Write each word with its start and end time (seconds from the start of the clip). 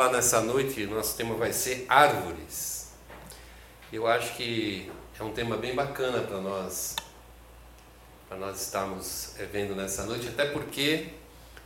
falar 0.00 0.12
nessa 0.12 0.40
noite, 0.40 0.86
nosso 0.86 1.14
tema 1.14 1.34
vai 1.34 1.52
ser 1.52 1.84
árvores. 1.86 2.88
Eu 3.92 4.06
acho 4.06 4.34
que 4.34 4.90
é 5.18 5.22
um 5.22 5.30
tema 5.30 5.58
bem 5.58 5.74
bacana 5.74 6.22
para 6.22 6.40
nós, 6.40 6.96
para 8.26 8.38
nós 8.38 8.62
estarmos 8.62 9.34
eh, 9.38 9.44
vendo 9.44 9.74
nessa 9.74 10.04
noite, 10.04 10.26
até 10.26 10.46
porque 10.46 11.08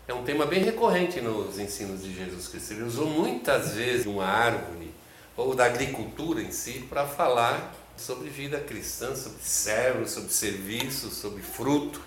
é 0.08 0.12
um 0.12 0.24
tema 0.24 0.46
bem 0.46 0.64
recorrente 0.64 1.20
nos 1.20 1.60
ensinos 1.60 2.02
de 2.02 2.12
Jesus 2.12 2.48
Cristo. 2.48 2.72
Ele 2.72 2.82
usou 2.82 3.06
muitas 3.06 3.74
vezes 3.74 4.04
uma 4.04 4.24
árvore 4.24 4.92
ou 5.36 5.54
da 5.54 5.66
agricultura 5.66 6.42
em 6.42 6.50
si 6.50 6.84
para 6.88 7.06
falar 7.06 7.72
sobre 7.96 8.30
vida 8.30 8.58
cristã, 8.58 9.14
sobre 9.14 9.44
servo, 9.44 10.08
sobre 10.08 10.32
serviço, 10.32 11.08
sobre 11.10 11.40
fruto. 11.40 12.00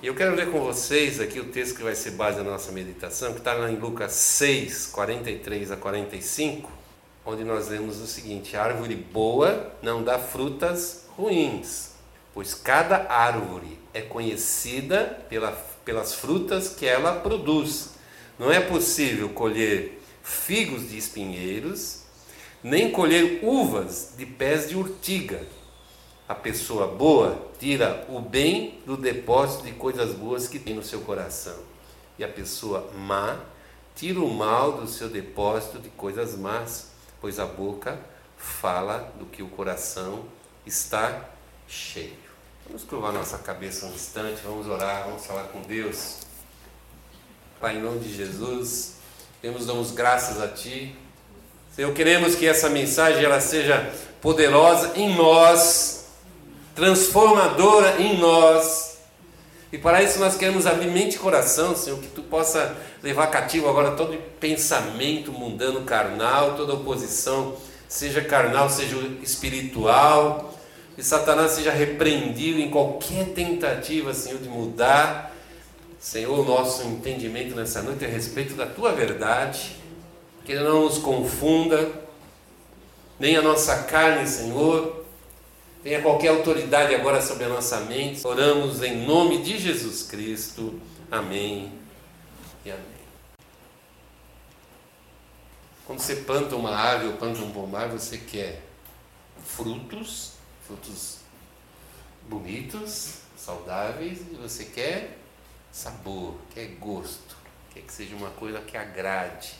E 0.00 0.06
eu 0.06 0.14
quero 0.14 0.34
ler 0.34 0.50
com 0.50 0.60
vocês 0.60 1.20
aqui 1.20 1.38
o 1.38 1.44
texto 1.44 1.76
que 1.76 1.82
vai 1.82 1.94
ser 1.94 2.12
base 2.12 2.38
da 2.38 2.42
nossa 2.42 2.72
meditação, 2.72 3.32
que 3.32 3.38
está 3.38 3.52
lá 3.52 3.70
em 3.70 3.76
Lucas 3.76 4.12
6, 4.12 4.86
43 4.86 5.70
a 5.70 5.76
45, 5.76 6.70
onde 7.24 7.44
nós 7.44 7.68
lemos 7.68 8.00
o 8.00 8.06
seguinte: 8.06 8.56
árvore 8.56 8.96
boa 8.96 9.72
não 9.82 10.02
dá 10.02 10.18
frutas 10.18 11.06
ruins, 11.16 11.90
pois 12.32 12.54
cada 12.54 13.12
árvore 13.12 13.78
é 13.92 14.00
conhecida 14.00 15.24
pela, 15.28 15.52
pelas 15.84 16.14
frutas 16.14 16.68
que 16.68 16.86
ela 16.86 17.20
produz. 17.20 17.90
Não 18.38 18.50
é 18.50 18.60
possível 18.60 19.28
colher 19.28 20.00
figos 20.22 20.88
de 20.88 20.96
espinheiros 20.96 22.02
nem 22.62 22.92
colher 22.92 23.40
uvas 23.42 24.14
de 24.16 24.24
pés 24.24 24.68
de 24.68 24.76
urtiga. 24.76 25.40
A 26.32 26.34
pessoa 26.34 26.86
boa 26.86 27.46
tira 27.60 28.06
o 28.08 28.18
bem 28.18 28.80
do 28.86 28.96
depósito 28.96 29.64
de 29.64 29.72
coisas 29.72 30.14
boas 30.14 30.48
que 30.48 30.58
tem 30.58 30.74
no 30.74 30.82
seu 30.82 31.02
coração, 31.02 31.58
e 32.18 32.24
a 32.24 32.28
pessoa 32.28 32.90
má 32.96 33.38
tira 33.94 34.18
o 34.18 34.32
mal 34.32 34.72
do 34.72 34.88
seu 34.88 35.10
depósito 35.10 35.78
de 35.78 35.90
coisas 35.90 36.34
más, 36.34 36.92
pois 37.20 37.38
a 37.38 37.44
boca 37.44 38.00
fala 38.38 39.12
do 39.18 39.26
que 39.26 39.42
o 39.42 39.48
coração 39.48 40.24
está 40.64 41.28
cheio. 41.68 42.16
Vamos 42.66 42.82
curvar 42.84 43.12
nossa 43.12 43.36
cabeça 43.36 43.84
um 43.84 43.92
instante, 43.92 44.40
vamos 44.42 44.66
orar, 44.66 45.04
vamos 45.04 45.26
falar 45.26 45.48
com 45.48 45.60
Deus. 45.60 46.20
Pai, 47.60 47.76
em 47.76 47.82
nome 47.82 48.00
de 48.00 48.16
Jesus, 48.16 48.94
temos 49.42 49.66
damos 49.66 49.90
graças 49.90 50.40
a 50.40 50.48
Ti 50.48 50.96
Senhor, 51.74 51.90
queremos 51.94 52.34
que 52.34 52.46
essa 52.46 52.68
mensagem 52.68 53.24
ela 53.24 53.40
seja 53.40 53.90
poderosa 54.20 54.92
em 54.94 55.16
nós, 55.16 56.01
transformadora 56.74 58.00
em 58.00 58.18
nós. 58.18 58.98
E 59.72 59.78
para 59.78 60.02
isso 60.02 60.18
nós 60.18 60.36
queremos 60.36 60.66
abrir 60.66 60.90
mente 60.90 61.16
e 61.16 61.18
coração, 61.18 61.74
Senhor, 61.74 61.98
que 61.98 62.08
tu 62.08 62.22
possa 62.22 62.76
levar 63.02 63.28
cativo 63.28 63.68
agora 63.68 63.92
todo 63.92 64.18
pensamento 64.38 65.32
mundano 65.32 65.82
carnal, 65.82 66.56
toda 66.56 66.74
oposição, 66.74 67.56
seja 67.88 68.20
carnal, 68.20 68.68
seja 68.68 68.96
espiritual, 69.22 70.52
e 70.96 71.02
Satanás 71.02 71.52
seja 71.52 71.70
repreendido 71.70 72.60
em 72.60 72.70
qualquer 72.70 73.28
tentativa, 73.28 74.12
Senhor, 74.12 74.40
de 74.40 74.48
mudar, 74.48 75.34
Senhor, 75.98 76.38
o 76.38 76.44
nosso 76.44 76.82
entendimento 76.82 77.54
nessa 77.54 77.80
noite 77.80 78.04
a 78.04 78.08
respeito 78.08 78.54
da 78.54 78.66
tua 78.66 78.92
verdade. 78.92 79.76
Que 80.44 80.52
Ele 80.52 80.64
não 80.64 80.82
nos 80.82 80.98
confunda, 80.98 81.92
nem 83.18 83.36
a 83.36 83.42
nossa 83.42 83.84
carne, 83.84 84.26
Senhor, 84.26 85.01
tenha 85.82 86.00
qualquer 86.00 86.28
autoridade 86.28 86.94
agora 86.94 87.20
sobre 87.20 87.46
mente. 87.88 88.26
Oramos 88.26 88.82
em 88.82 89.04
nome 89.04 89.42
de 89.42 89.58
Jesus 89.58 90.04
Cristo. 90.04 90.80
Amém 91.10 91.72
e 92.64 92.70
amém. 92.70 92.84
Quando 95.84 95.98
você 95.98 96.16
planta 96.16 96.54
uma 96.54 96.74
árvore 96.74 97.08
ou 97.08 97.16
planta 97.16 97.40
um 97.40 97.50
pomar, 97.50 97.88
você 97.88 98.16
quer 98.16 98.62
frutos, 99.44 100.34
frutos 100.66 101.18
bonitos, 102.28 103.18
saudáveis, 103.36 104.20
e 104.30 104.36
você 104.36 104.64
quer 104.64 105.18
sabor, 105.72 106.36
quer 106.54 106.66
gosto, 106.78 107.36
quer 107.74 107.80
que 107.80 107.92
seja 107.92 108.14
uma 108.14 108.30
coisa 108.30 108.60
que 108.60 108.76
agrade. 108.76 109.54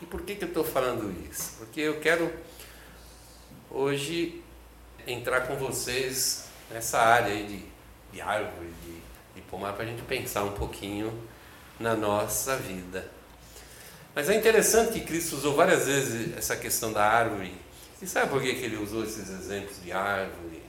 E 0.00 0.06
por 0.06 0.22
que, 0.22 0.34
que 0.34 0.44
eu 0.44 0.48
estou 0.48 0.64
falando 0.64 1.14
isso? 1.30 1.52
Porque 1.58 1.80
eu 1.82 2.00
quero 2.00 2.32
hoje 3.70 4.42
entrar 5.06 5.42
com 5.42 5.56
vocês 5.56 6.46
nessa 6.70 6.98
área 6.98 7.32
aí 7.32 7.44
de, 7.44 7.62
de 8.12 8.20
árvore, 8.20 8.68
de, 8.84 8.92
de 9.36 9.42
pomar, 9.48 9.72
para 9.72 9.84
a 9.84 9.86
gente 9.86 10.02
pensar 10.02 10.44
um 10.44 10.52
pouquinho 10.52 11.12
na 11.78 11.94
nossa 11.94 12.56
vida. 12.56 13.08
Mas 14.14 14.30
é 14.30 14.34
interessante 14.34 14.92
que 14.92 15.00
Cristo 15.00 15.36
usou 15.36 15.54
várias 15.54 15.86
vezes 15.86 16.36
essa 16.36 16.56
questão 16.56 16.92
da 16.92 17.04
árvore. 17.04 17.52
E 18.00 18.06
sabe 18.06 18.30
por 18.30 18.40
que, 18.42 18.54
que 18.54 18.64
ele 18.64 18.76
usou 18.76 19.04
esses 19.04 19.28
exemplos 19.28 19.82
de 19.82 19.92
árvore? 19.92 20.62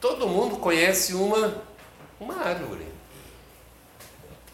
Todo 0.00 0.28
mundo 0.28 0.56
conhece 0.56 1.14
uma, 1.14 1.62
uma 2.20 2.36
árvore. 2.36 2.86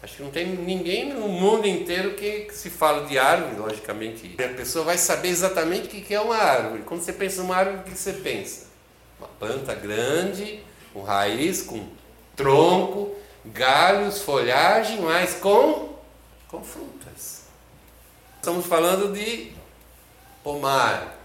Acho 0.01 0.17
que 0.17 0.23
não 0.23 0.31
tem 0.31 0.47
ninguém 0.47 1.13
no 1.13 1.29
mundo 1.29 1.65
inteiro 1.65 2.15
que 2.15 2.49
se 2.51 2.69
fala 2.69 3.05
de 3.05 3.17
árvore, 3.17 3.55
logicamente. 3.55 4.35
A 4.43 4.49
pessoa 4.49 4.83
vai 4.83 4.97
saber 4.97 5.29
exatamente 5.29 5.87
o 5.87 5.89
que 5.89 6.13
é 6.13 6.19
uma 6.19 6.35
árvore. 6.35 6.83
Quando 6.83 7.01
você 7.01 7.13
pensa 7.13 7.41
numa 7.41 7.55
árvore, 7.55 7.77
o 7.77 7.83
que 7.83 7.97
você 7.97 8.11
pensa? 8.11 8.72
Uma 9.23 9.29
planta 9.39 9.73
grande, 9.73 10.59
com 10.91 11.01
raiz, 11.01 11.61
com 11.61 11.87
tronco, 12.35 13.15
galhos, 13.45 14.21
folhagem, 14.21 14.99
mas 15.01 15.35
com, 15.35 15.93
com 16.49 16.61
frutas. 16.61 17.43
Estamos 18.35 18.65
falando 18.65 19.13
de 19.13 19.53
pomar. 20.43 21.17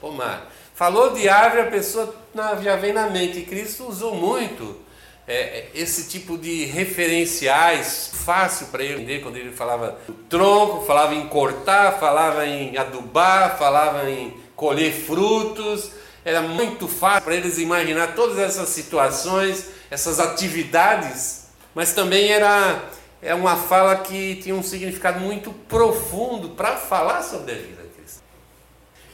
Pomar. 0.00 0.50
Falou 0.74 1.14
de 1.14 1.28
árvore, 1.28 1.62
a 1.62 1.70
pessoa 1.70 2.12
já 2.60 2.74
vem 2.74 2.92
na 2.92 3.08
mente. 3.08 3.42
Cristo 3.42 3.84
usou 3.84 4.14
muito 4.16 4.80
é, 5.28 5.34
é, 5.34 5.70
esse 5.74 6.08
tipo 6.08 6.36
de 6.36 6.64
referenciais 6.64 8.10
fácil 8.12 8.66
para 8.66 8.82
ele 8.82 8.94
entender 8.94 9.20
quando 9.20 9.36
ele 9.36 9.52
falava 9.52 9.96
do 10.06 10.12
tronco, 10.12 10.84
falava 10.84 11.14
em 11.14 11.28
cortar, 11.28 12.00
falava 12.00 12.44
em 12.44 12.76
adubar, 12.76 13.56
falava 13.56 14.10
em 14.10 14.34
colher 14.56 14.92
frutos. 14.92 15.92
Era 16.26 16.42
muito 16.42 16.88
fácil 16.88 17.22
para 17.22 17.36
eles 17.36 17.56
imaginar 17.56 18.16
todas 18.16 18.36
essas 18.36 18.70
situações, 18.70 19.68
essas 19.88 20.18
atividades, 20.18 21.46
mas 21.72 21.92
também 21.92 22.32
era 22.32 22.90
é 23.22 23.32
uma 23.32 23.56
fala 23.56 23.94
que 23.98 24.34
tinha 24.42 24.56
um 24.56 24.62
significado 24.62 25.20
muito 25.20 25.52
profundo 25.52 26.48
para 26.50 26.76
falar 26.76 27.22
sobre 27.22 27.52
a 27.52 27.54
vida 27.54 27.82
cristã. 27.96 28.22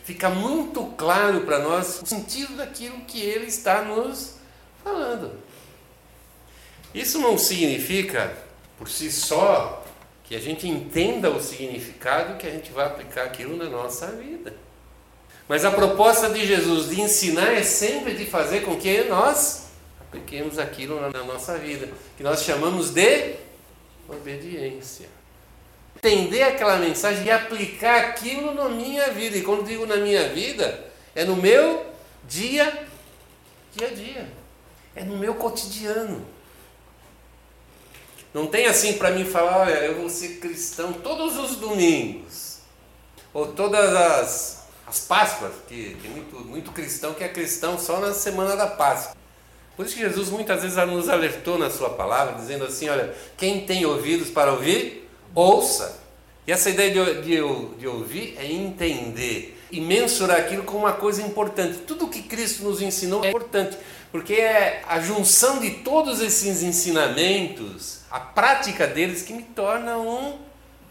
Fica 0.04 0.30
muito 0.30 0.86
claro 0.96 1.42
para 1.42 1.58
nós 1.58 2.00
o 2.00 2.06
sentido 2.06 2.56
daquilo 2.56 3.02
que 3.02 3.20
ele 3.20 3.44
está 3.44 3.82
nos 3.82 4.36
falando. 4.82 5.32
Isso 6.94 7.18
não 7.18 7.36
significa, 7.36 8.34
por 8.78 8.88
si 8.88 9.12
só, 9.12 9.84
que 10.24 10.34
a 10.34 10.40
gente 10.40 10.66
entenda 10.66 11.28
o 11.28 11.42
significado 11.42 12.38
que 12.38 12.46
a 12.46 12.50
gente 12.50 12.72
vai 12.72 12.86
aplicar 12.86 13.24
aquilo 13.24 13.54
na 13.54 13.66
nossa 13.66 14.06
vida. 14.06 14.71
Mas 15.52 15.66
a 15.66 15.70
proposta 15.70 16.30
de 16.30 16.46
Jesus 16.46 16.88
de 16.88 16.98
ensinar 16.98 17.52
é 17.52 17.62
sempre 17.62 18.14
de 18.14 18.24
fazer 18.24 18.62
com 18.62 18.74
que 18.74 19.04
nós 19.04 19.64
apliquemos 20.00 20.58
aquilo 20.58 20.98
na 21.10 21.24
nossa 21.24 21.58
vida, 21.58 21.90
que 22.16 22.22
nós 22.22 22.42
chamamos 22.42 22.88
de 22.88 23.34
obediência. 24.08 25.10
Entender 25.94 26.42
aquela 26.44 26.76
mensagem 26.76 27.26
e 27.26 27.30
aplicar 27.30 28.00
aquilo 28.00 28.54
na 28.54 28.66
minha 28.70 29.10
vida. 29.10 29.36
E 29.36 29.42
quando 29.42 29.66
digo 29.66 29.84
na 29.84 29.96
minha 29.96 30.30
vida, 30.30 30.86
é 31.14 31.22
no 31.22 31.36
meu 31.36 31.84
dia, 32.26 32.86
dia 33.76 33.88
a 33.88 33.90
dia. 33.90 34.28
É 34.96 35.04
no 35.04 35.18
meu 35.18 35.34
cotidiano. 35.34 36.24
Não 38.32 38.46
tem 38.46 38.64
assim 38.64 38.94
para 38.94 39.10
mim 39.10 39.26
falar, 39.26 39.66
olha, 39.66 39.84
eu 39.84 39.96
vou 39.96 40.08
ser 40.08 40.38
cristão 40.38 40.94
todos 40.94 41.36
os 41.36 41.56
domingos. 41.56 42.60
Ou 43.34 43.48
todas 43.48 43.94
as, 43.94 44.61
as 44.92 45.00
Páscoas, 45.00 45.52
que 45.66 45.96
tem 46.02 46.10
muito, 46.10 46.36
muito 46.40 46.70
cristão 46.70 47.14
que 47.14 47.24
é 47.24 47.28
cristão 47.28 47.78
só 47.78 47.98
na 47.98 48.12
semana 48.12 48.54
da 48.54 48.66
Páscoa. 48.66 49.16
Por 49.74 49.86
isso 49.86 49.94
que 49.94 50.02
Jesus 50.02 50.28
muitas 50.28 50.60
vezes 50.60 50.76
nos 50.86 51.08
alertou 51.08 51.58
na 51.58 51.70
sua 51.70 51.88
palavra, 51.88 52.34
dizendo 52.34 52.64
assim, 52.64 52.90
olha, 52.90 53.14
quem 53.38 53.64
tem 53.64 53.86
ouvidos 53.86 54.28
para 54.28 54.52
ouvir, 54.52 55.08
ouça. 55.34 55.98
E 56.46 56.52
essa 56.52 56.68
ideia 56.68 56.90
de, 56.90 57.22
de, 57.22 57.36
de 57.78 57.88
ouvir 57.88 58.36
é 58.38 58.44
entender 58.52 59.58
e 59.70 59.80
mensurar 59.80 60.40
aquilo 60.40 60.62
como 60.64 60.80
uma 60.80 60.92
coisa 60.92 61.22
importante. 61.22 61.78
Tudo 61.86 62.08
que 62.08 62.20
Cristo 62.22 62.62
nos 62.62 62.82
ensinou 62.82 63.24
é 63.24 63.30
importante, 63.30 63.78
porque 64.10 64.34
é 64.34 64.82
a 64.86 65.00
junção 65.00 65.58
de 65.58 65.70
todos 65.70 66.20
esses 66.20 66.62
ensinamentos 66.62 68.00
a 68.10 68.20
prática 68.20 68.86
deles 68.86 69.22
que 69.22 69.32
me 69.32 69.42
torna 69.42 69.96
um, 69.96 70.38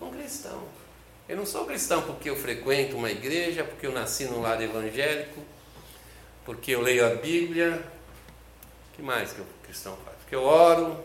um 0.01 0.09
cristão. 0.09 0.70
Eu 1.31 1.37
não 1.37 1.45
sou 1.45 1.65
cristão 1.65 2.01
porque 2.01 2.29
eu 2.29 2.35
frequento 2.35 2.97
uma 2.97 3.09
igreja, 3.09 3.63
porque 3.63 3.87
eu 3.87 3.93
nasci 3.93 4.25
num 4.25 4.41
lar 4.41 4.61
evangélico, 4.61 5.41
porque 6.43 6.71
eu 6.71 6.81
leio 6.81 7.07
a 7.07 7.15
Bíblia. 7.15 7.81
O 8.91 8.97
que 8.97 9.01
mais 9.01 9.31
que 9.31 9.39
o 9.39 9.45
cristão 9.63 9.95
faz? 10.03 10.17
Porque 10.17 10.35
eu 10.35 10.43
oro, 10.43 11.01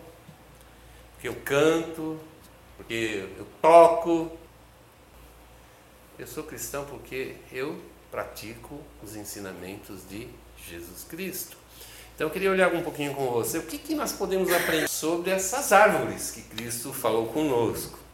porque 1.13 1.29
eu 1.29 1.37
canto, 1.45 2.19
porque 2.77 3.29
eu 3.39 3.47
toco. 3.63 4.37
Eu 6.19 6.27
sou 6.27 6.43
cristão 6.43 6.85
porque 6.87 7.37
eu 7.53 7.81
pratico 8.11 8.81
os 9.05 9.15
ensinamentos 9.15 10.01
de 10.09 10.27
Jesus 10.69 11.05
Cristo. 11.05 11.57
Então 12.17 12.27
eu 12.27 12.33
queria 12.33 12.51
olhar 12.51 12.75
um 12.75 12.83
pouquinho 12.83 13.15
com 13.15 13.31
você 13.31 13.59
o 13.59 13.63
que, 13.63 13.79
que 13.79 13.95
nós 13.95 14.13
podemos 14.13 14.53
aprender 14.53 14.89
sobre 14.89 15.31
essas 15.31 15.73
árvores 15.73 16.33
que 16.33 16.43
Cristo 16.43 16.93
falou 16.93 17.29
conosco. 17.29 18.06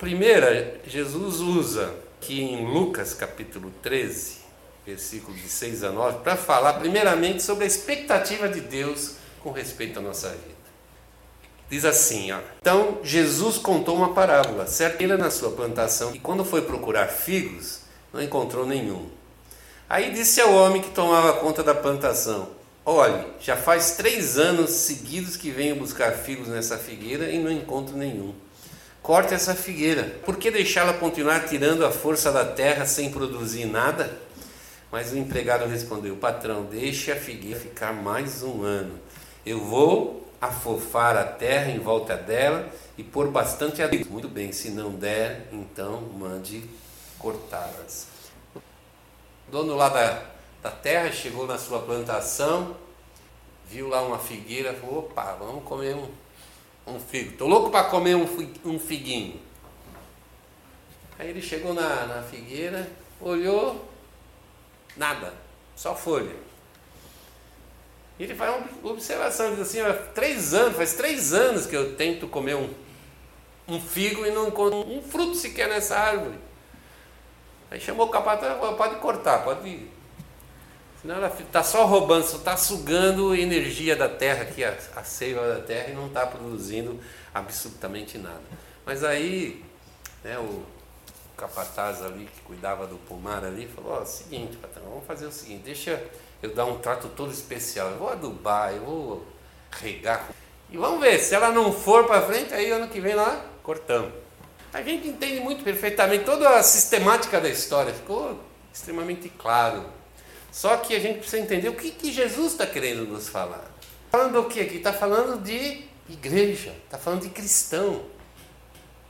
Primeira, 0.00 0.80
Jesus 0.86 1.40
usa 1.40 1.94
aqui 2.16 2.40
em 2.40 2.64
Lucas 2.64 3.12
capítulo 3.12 3.70
13, 3.82 4.38
versículos 4.86 5.38
de 5.38 5.46
6 5.50 5.84
a 5.84 5.92
9, 5.92 6.20
para 6.20 6.36
falar 6.36 6.72
primeiramente 6.80 7.42
sobre 7.42 7.64
a 7.64 7.66
expectativa 7.66 8.48
de 8.48 8.62
Deus 8.62 9.16
com 9.42 9.52
respeito 9.52 9.98
à 9.98 10.02
nossa 10.02 10.30
vida. 10.30 10.60
Diz 11.68 11.84
assim, 11.84 12.32
ó, 12.32 12.38
então 12.62 13.00
Jesus 13.02 13.58
contou 13.58 13.94
uma 13.94 14.14
parábola, 14.14 14.66
certa 14.66 15.04
era 15.04 15.18
na 15.18 15.30
sua 15.30 15.50
plantação, 15.50 16.14
e 16.14 16.18
quando 16.18 16.46
foi 16.46 16.62
procurar 16.62 17.08
figos, 17.08 17.80
não 18.10 18.22
encontrou 18.22 18.64
nenhum. 18.64 19.06
Aí 19.86 20.12
disse 20.12 20.40
ao 20.40 20.54
homem 20.54 20.80
que 20.80 20.92
tomava 20.92 21.34
conta 21.34 21.62
da 21.62 21.74
plantação: 21.74 22.48
Olhe, 22.86 23.22
já 23.38 23.54
faz 23.54 23.96
três 23.96 24.38
anos 24.38 24.70
seguidos 24.70 25.36
que 25.36 25.50
venho 25.50 25.76
buscar 25.76 26.12
figos 26.12 26.48
nessa 26.48 26.78
figueira 26.78 27.30
e 27.30 27.38
não 27.38 27.50
encontro 27.50 27.94
nenhum. 27.98 28.34
Corte 29.02 29.32
essa 29.32 29.54
figueira. 29.54 30.04
Por 30.24 30.36
que 30.36 30.50
deixá-la 30.50 30.92
continuar 30.92 31.46
tirando 31.48 31.86
a 31.86 31.90
força 31.90 32.30
da 32.30 32.44
terra 32.44 32.84
sem 32.84 33.10
produzir 33.10 33.64
nada? 33.64 34.18
Mas 34.92 35.12
o 35.12 35.16
empregado 35.16 35.66
respondeu: 35.66 36.16
Patrão, 36.16 36.64
deixe 36.64 37.10
a 37.10 37.16
figueira 37.16 37.58
ficar 37.58 37.92
mais 37.92 38.42
um 38.42 38.62
ano. 38.62 38.98
Eu 39.44 39.64
vou 39.64 40.28
afofar 40.40 41.16
a 41.16 41.24
terra 41.24 41.70
em 41.70 41.78
volta 41.78 42.16
dela 42.16 42.68
e 42.96 43.02
pôr 43.02 43.28
bastante 43.28 43.82
adubo. 43.82 44.10
Muito 44.10 44.28
bem, 44.28 44.52
se 44.52 44.70
não 44.70 44.92
der, 44.92 45.48
então 45.52 46.02
mande 46.02 46.64
cortá-las. 47.18 48.06
O 48.54 49.50
dono 49.50 49.76
lá 49.76 49.88
da, 49.88 50.22
da 50.62 50.70
terra 50.70 51.10
chegou 51.10 51.46
na 51.46 51.58
sua 51.58 51.80
plantação, 51.80 52.76
viu 53.68 53.88
lá 53.88 54.02
uma 54.02 54.18
figueira, 54.18 54.74
falou: 54.74 55.00
opa, 55.00 55.36
vamos 55.38 55.64
comer 55.64 55.94
um, 55.94 56.08
um 56.86 56.98
figo. 56.98 57.30
Estou 57.30 57.48
louco 57.48 57.70
para 57.70 57.84
comer 57.84 58.14
um, 58.14 58.78
figuinho. 58.78 59.40
Aí 61.18 61.28
ele 61.28 61.42
chegou 61.42 61.74
na, 61.74 62.06
na 62.06 62.22
figueira, 62.22 62.90
olhou, 63.20 63.88
nada, 64.96 65.34
só 65.76 65.94
folha. 65.94 66.34
E 68.18 68.24
ele 68.24 68.34
faz 68.34 68.54
uma 68.54 68.92
observação, 68.92 69.54
diz 69.54 69.60
assim, 69.60 69.78
três 70.14 70.52
anos, 70.52 70.76
faz 70.76 70.94
três 70.94 71.32
anos 71.32 71.66
que 71.66 71.76
eu 71.76 71.96
tento 71.96 72.28
comer 72.28 72.54
um, 72.54 72.68
um 73.68 73.80
figo 73.80 74.26
e 74.26 74.30
não 74.30 74.48
encontro 74.48 74.78
um 74.78 75.02
fruto 75.02 75.34
sequer 75.34 75.68
nessa 75.68 75.96
árvore. 75.96 76.38
Aí 77.70 77.80
chamou 77.80 78.06
o 78.06 78.10
capataz, 78.10 78.58
pode 78.76 78.96
cortar, 78.96 79.44
pode. 79.44 79.88
Senão 81.00 81.16
ela 81.16 81.28
está 81.28 81.62
só 81.62 81.86
roubando, 81.86 82.24
só 82.24 82.36
está 82.36 82.56
sugando 82.56 83.34
energia 83.34 83.96
da 83.96 84.08
terra, 84.08 84.42
aqui, 84.42 84.62
a, 84.62 84.76
a 84.96 85.02
seiva 85.02 85.54
da 85.54 85.60
terra, 85.62 85.88
e 85.88 85.94
não 85.94 86.08
está 86.08 86.26
produzindo 86.26 87.00
absolutamente 87.32 88.18
nada. 88.18 88.42
Mas 88.84 89.02
aí, 89.02 89.64
né, 90.22 90.38
o, 90.38 90.42
o 90.42 90.66
capataz 91.38 92.02
ali, 92.02 92.26
que 92.26 92.40
cuidava 92.42 92.86
do 92.86 92.96
pomar 92.96 93.42
ali, 93.44 93.66
falou, 93.66 93.98
ó, 94.00 94.04
seguinte, 94.04 94.58
patrão, 94.58 94.84
vamos 94.90 95.06
fazer 95.06 95.26
o 95.26 95.32
seguinte, 95.32 95.62
deixa 95.64 96.02
eu 96.42 96.54
dar 96.54 96.66
um 96.66 96.78
trato 96.78 97.08
todo 97.08 97.32
especial, 97.32 97.90
eu 97.90 97.98
vou 97.98 98.10
adubar, 98.10 98.74
eu 98.74 98.84
vou 98.84 99.26
regar. 99.70 100.28
E 100.70 100.76
vamos 100.76 101.00
ver, 101.00 101.18
se 101.18 101.34
ela 101.34 101.50
não 101.50 101.72
for 101.72 102.04
para 102.04 102.22
frente, 102.22 102.52
aí 102.52 102.70
ano 102.70 102.88
que 102.88 103.00
vem 103.00 103.14
lá, 103.14 103.42
cortamos. 103.62 104.12
A 104.72 104.82
gente 104.82 105.08
entende 105.08 105.40
muito 105.40 105.64
perfeitamente 105.64 106.24
toda 106.24 106.58
a 106.58 106.62
sistemática 106.62 107.40
da 107.40 107.48
história, 107.48 107.92
ficou 107.92 108.38
extremamente 108.72 109.28
claro. 109.30 109.84
Só 110.52 110.76
que 110.76 110.94
a 110.94 111.00
gente 111.00 111.18
precisa 111.18 111.42
entender 111.42 111.68
o 111.68 111.74
que, 111.74 111.90
que 111.90 112.12
Jesus 112.12 112.52
está 112.52 112.66
querendo 112.66 113.06
nos 113.06 113.28
falar. 113.28 113.70
Falando 114.10 114.40
o 114.40 114.44
que 114.44 114.60
aqui? 114.60 114.76
Está 114.76 114.92
falando 114.92 115.40
de 115.42 115.84
igreja, 116.08 116.72
está 116.84 116.98
falando 116.98 117.22
de 117.22 117.28
cristão, 117.28 118.02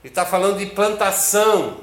ele 0.02 0.10
está 0.10 0.26
falando 0.26 0.58
de 0.58 0.66
plantação, 0.66 1.78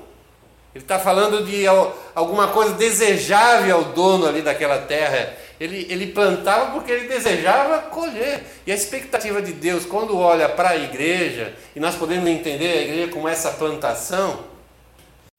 ele 0.74 0.84
está 0.84 1.00
falando 1.00 1.44
de 1.44 1.66
alguma 2.14 2.50
coisa 2.50 2.74
desejável 2.76 3.76
ao 3.76 3.84
dono 3.86 4.28
ali 4.28 4.44
daquela 4.44 4.80
terra. 4.80 5.36
Ele, 5.60 5.88
ele 5.90 6.08
plantava 6.12 6.72
porque 6.72 6.92
ele 6.92 7.08
desejava 7.08 7.80
colher. 7.90 8.44
E 8.66 8.72
a 8.72 8.76
expectativa 8.76 9.42
de 9.42 9.54
Deus, 9.54 9.86
quando 9.86 10.16
olha 10.16 10.48
para 10.48 10.70
a 10.70 10.78
igreja, 10.78 11.56
e 11.76 11.80
nós 11.80 11.96
podemos 11.96 12.30
entender 12.30 12.78
a 12.78 12.82
igreja 12.84 13.12
como 13.12 13.28
essa 13.28 13.50
plantação, 13.52 14.40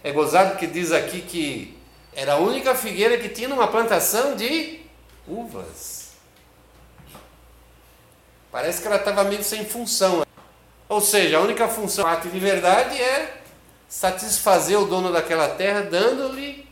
é 0.03 0.11
gozado 0.11 0.57
que 0.57 0.67
diz 0.67 0.91
aqui 0.91 1.21
que 1.21 1.78
era 2.19 2.33
a 2.33 2.39
única 2.39 2.75
figueira 2.75 3.17
que 3.17 3.29
tinha 3.29 3.49
uma 3.49 3.69
plantação 3.69 4.35
de 4.35 4.81
uvas. 5.25 6.15
Parece 8.51 8.83
que 8.83 8.89
ela 8.89 8.97
estava 8.97 9.23
meio 9.23 9.45
sem 9.45 9.65
função. 9.65 10.27
Ou 10.89 11.01
seja, 11.01 11.39
a 11.39 11.41
única 11.41 11.69
função 11.69 12.05
ato 12.05 12.29
de 12.29 12.41
verdade 12.41 13.01
é 13.01 13.41
satisfazer 13.89 14.77
o 14.81 14.87
dono 14.87 15.13
daquela 15.13 15.51
terra 15.51 15.83
dando-lhe 15.83 16.69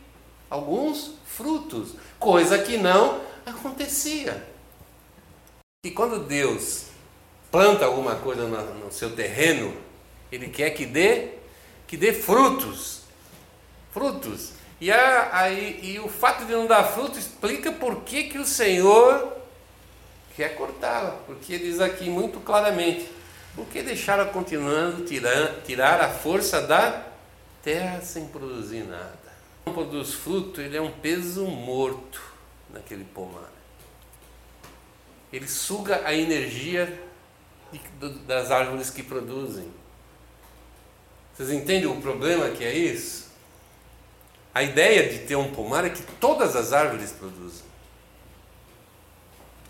alguns 0.49 1.13
frutos, 1.25 1.95
coisa 2.19 2.59
que 2.59 2.75
não 2.75 3.21
acontecia. 3.45 4.45
E 5.85 5.91
quando 5.91 6.25
Deus 6.25 6.87
planta 7.49 7.85
alguma 7.85 8.15
coisa 8.15 8.45
no, 8.45 8.91
seu 8.91 9.15
terreno, 9.15 9.73
ele 10.29 10.49
quer 10.49 10.71
que 10.71 10.85
dê 10.85 11.35
que 11.87 11.95
dê 11.95 12.11
frutos. 12.11 13.03
Frutos. 13.93 14.56
E, 14.79 14.91
a, 14.91 15.35
aí, 15.35 15.79
e 15.81 15.99
o 15.99 16.07
fato 16.07 16.45
de 16.45 16.51
não 16.51 16.67
dar 16.67 16.83
fruto 16.83 17.17
explica 17.17 17.71
por 17.71 18.03
que, 18.03 18.25
que 18.25 18.37
o 18.37 18.45
Senhor 18.45 19.35
quer 20.35 20.55
cortá-la. 20.55 21.17
Porque 21.25 21.57
diz 21.57 21.79
aqui 21.79 22.09
muito 22.09 22.39
claramente: 22.39 23.09
por 23.55 23.65
que 23.65 23.81
deixá-la 23.81 24.25
continuando 24.25 25.03
tirar, 25.03 25.61
tirar 25.65 25.99
a 25.99 26.09
força 26.09 26.61
da 26.61 27.03
terra 27.63 28.01
sem 28.01 28.27
produzir 28.27 28.83
nada? 28.83 29.17
O 29.65 29.71
campo 29.71 29.83
dos 29.83 30.13
frutos 30.13 30.63
ele 30.63 30.77
é 30.77 30.81
um 30.81 30.91
peso 30.91 31.45
morto 31.45 32.21
naquele 32.69 33.03
pomar. 33.03 33.51
Ele 35.33 35.47
suga 35.47 36.03
a 36.05 36.13
energia 36.13 37.01
das 38.25 38.51
árvores 38.51 38.89
que 38.89 39.03
produzem. 39.03 39.69
Vocês 41.35 41.51
entendem 41.51 41.87
o 41.87 41.99
problema 41.99 42.49
que 42.49 42.63
é 42.63 42.73
isso? 42.73 43.26
A 44.57 44.63
ideia 44.63 45.07
de 45.07 45.19
ter 45.19 45.35
um 45.35 45.51
pomar 45.51 45.85
é 45.85 45.89
que 45.91 46.01
todas 46.19 46.55
as 46.55 46.73
árvores 46.73 47.11
produzem. 47.11 47.63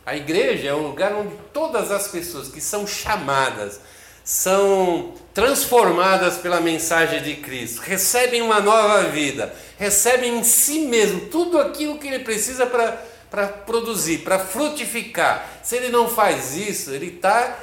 A 0.06 0.16
igreja 0.16 0.70
é 0.70 0.74
um 0.74 0.88
lugar 0.88 1.14
onde 1.14 1.36
todas 1.52 1.92
as 1.92 2.08
pessoas 2.08 2.48
que 2.48 2.62
são 2.62 2.88
chamadas, 2.88 3.82
são 4.24 5.14
transformadas 5.34 6.38
pela 6.38 6.62
mensagem 6.62 7.22
de 7.22 7.36
Cristo, 7.36 7.82
recebem 7.82 8.42
uma 8.42 8.62
nova 8.62 9.10
vida, 9.10 9.54
recebem 9.78 10.38
em 10.38 10.44
si 10.46 10.86
mesmo 10.86 11.26
tudo 11.26 11.60
aquilo 11.60 12.00
que 12.00 12.08
ele 12.08 12.24
precisa 12.24 12.66
para 12.66 13.48
produzir, 13.66 14.20
para 14.20 14.40
frutificar. 14.40 15.50
Se 15.64 15.76
ele 15.76 15.90
não 15.90 16.08
faz 16.08 16.56
isso, 16.56 16.92
ele 16.92 17.08
está, 17.08 17.60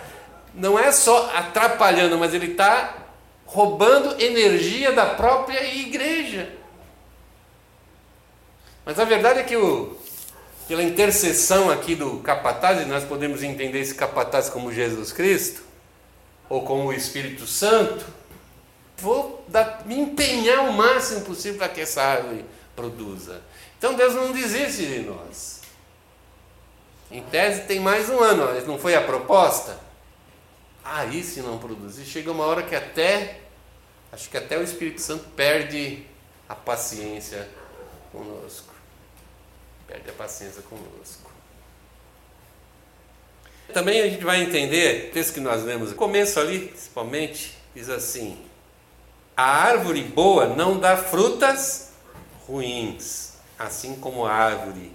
não 0.52 0.78
é 0.78 0.92
só 0.92 1.32
atrapalhando, 1.34 2.18
mas 2.18 2.34
ele 2.34 2.50
está 2.50 2.98
roubando 3.46 4.22
energia 4.22 4.92
da 4.92 5.06
própria 5.06 5.64
igreja. 5.74 6.62
Mas 8.84 8.98
a 8.98 9.04
verdade 9.04 9.40
é 9.40 9.42
que 9.42 9.56
o, 9.56 9.96
pela 10.68 10.82
intercessão 10.82 11.70
aqui 11.70 11.94
do 11.94 12.18
capataz, 12.20 12.80
e 12.80 12.84
nós 12.84 13.04
podemos 13.04 13.42
entender 13.42 13.80
esse 13.80 13.94
capataz 13.94 14.50
como 14.50 14.72
Jesus 14.72 15.12
Cristo, 15.12 15.62
ou 16.48 16.64
como 16.64 16.84
o 16.84 16.92
Espírito 16.92 17.46
Santo, 17.46 18.04
vou 18.98 19.44
dar, 19.48 19.82
me 19.86 19.98
empenhar 19.98 20.60
o 20.68 20.72
máximo 20.72 21.22
possível 21.22 21.58
para 21.58 21.68
que 21.68 21.80
essa 21.80 22.02
árvore 22.02 22.44
produza. 22.76 23.40
Então 23.78 23.94
Deus 23.94 24.14
não 24.14 24.32
desiste 24.32 24.86
de 24.86 25.00
nós. 25.00 25.62
Em 27.10 27.22
tese 27.22 27.62
tem 27.62 27.80
mais 27.80 28.08
um 28.10 28.18
ano, 28.18 28.46
mas 28.46 28.66
não 28.66 28.78
foi 28.78 28.94
a 28.94 29.00
proposta? 29.00 29.78
Aí 30.84 31.22
se 31.22 31.40
não 31.40 31.58
produzir, 31.58 32.04
chega 32.04 32.30
uma 32.30 32.44
hora 32.44 32.62
que 32.62 32.74
até, 32.74 33.40
acho 34.12 34.28
que 34.28 34.36
até 34.36 34.58
o 34.58 34.62
Espírito 34.62 35.00
Santo 35.00 35.24
perde 35.34 36.04
a 36.46 36.54
paciência 36.54 37.48
conosco 38.12 38.73
perde 39.86 40.10
a 40.10 40.12
paciência 40.12 40.62
conosco. 40.62 41.30
Também 43.72 44.00
a 44.00 44.08
gente 44.08 44.24
vai 44.24 44.42
entender, 44.42 45.08
o 45.08 45.12
texto 45.12 45.34
que 45.34 45.40
nós 45.40 45.62
lemos, 45.64 45.92
começo 45.92 46.38
ali, 46.38 46.68
principalmente, 46.68 47.56
diz 47.74 47.88
assim: 47.88 48.38
A 49.36 49.44
árvore 49.44 50.02
boa 50.02 50.46
não 50.46 50.78
dá 50.78 50.96
frutas 50.96 51.92
ruins, 52.46 53.34
assim 53.58 53.96
como 53.96 54.26
a 54.26 54.32
árvore 54.32 54.92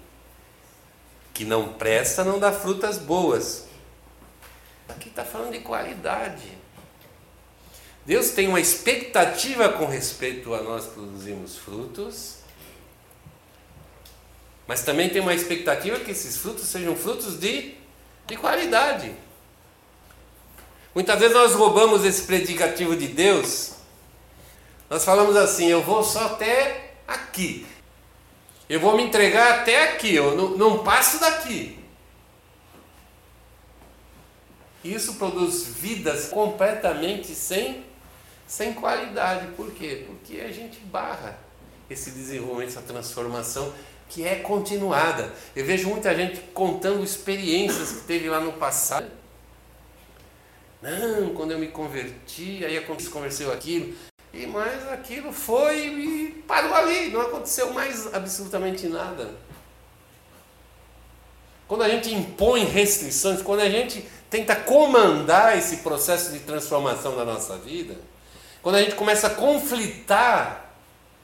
que 1.40 1.46
não 1.46 1.72
presta 1.72 2.22
não 2.22 2.38
dá 2.38 2.52
frutas 2.52 2.98
boas. 2.98 3.66
Aqui 4.90 5.08
está 5.08 5.24
falando 5.24 5.54
de 5.54 5.60
qualidade. 5.60 6.52
Deus 8.06 8.32
tem 8.32 8.50
uma 8.50 8.60
expectativa 8.60 9.70
com 9.70 9.86
respeito 9.86 10.54
a 10.54 10.62
nós 10.62 10.88
produzirmos 10.88 11.56
frutos, 11.56 12.39
mas 14.70 14.84
também 14.84 15.10
tem 15.10 15.20
uma 15.20 15.34
expectativa 15.34 16.00
que 16.00 16.12
esses 16.12 16.38
frutos 16.38 16.68
sejam 16.68 16.96
frutos 16.96 17.40
de, 17.40 17.74
de 18.28 18.38
qualidade. 18.38 19.12
Muitas 20.94 21.20
vezes 21.20 21.36
nós 21.36 21.56
roubamos 21.56 22.06
esse 22.06 22.22
predicativo 22.28 22.96
de 22.96 23.08
Deus, 23.08 23.72
nós 24.88 25.04
falamos 25.04 25.36
assim: 25.36 25.66
eu 25.66 25.82
vou 25.82 26.04
só 26.04 26.28
até 26.28 26.92
aqui, 27.08 27.66
eu 28.70 28.80
vou 28.80 28.96
me 28.96 29.02
entregar 29.02 29.62
até 29.62 29.92
aqui, 29.92 30.14
eu 30.14 30.38
não, 30.38 30.50
não 30.50 30.84
passo 30.84 31.20
daqui. 31.20 31.80
Isso 34.84 35.16
produz 35.16 35.66
vidas 35.66 36.28
completamente 36.28 37.34
sem, 37.34 37.84
sem 38.46 38.74
qualidade. 38.74 39.48
Por 39.56 39.72
quê? 39.72 40.06
Porque 40.06 40.42
a 40.42 40.52
gente 40.52 40.78
barra 40.82 41.40
esse 41.90 42.12
desenvolvimento, 42.12 42.70
essa 42.70 42.84
transformação 42.84 43.74
que 44.10 44.28
é 44.28 44.36
continuada. 44.38 45.32
Eu 45.56 45.64
vejo 45.64 45.88
muita 45.88 46.14
gente 46.16 46.40
contando 46.54 47.04
experiências 47.04 47.92
que 47.92 48.08
teve 48.08 48.28
lá 48.28 48.40
no 48.40 48.54
passado. 48.54 49.08
Não, 50.82 51.34
quando 51.36 51.52
eu 51.52 51.60
me 51.60 51.68
converti, 51.68 52.66
aí 52.66 52.78
aconteceu 52.78 53.54
aquilo. 53.54 53.94
E 54.34 54.46
mas 54.48 54.88
aquilo 54.90 55.32
foi 55.32 55.78
e 55.88 56.44
parou 56.48 56.74
ali, 56.74 57.10
não 57.10 57.22
aconteceu 57.22 57.72
mais 57.74 58.12
absolutamente 58.14 58.88
nada. 58.88 59.32
Quando 61.68 61.84
a 61.84 61.90
gente 61.90 62.14
impõe 62.14 62.66
restrições, 62.66 63.42
quando 63.42 63.60
a 63.60 63.70
gente 63.70 64.04
tenta 64.30 64.56
comandar 64.56 65.58
esse 65.58 65.78
processo 65.78 66.32
de 66.32 66.40
transformação 66.40 67.16
da 67.16 67.24
nossa 67.24 67.58
vida, 67.58 67.96
quando 68.62 68.76
a 68.76 68.82
gente 68.82 68.96
começa 68.96 69.28
a 69.28 69.32
conflitar 69.32 70.69